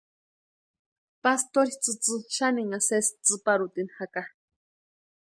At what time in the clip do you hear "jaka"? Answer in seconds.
3.97-4.21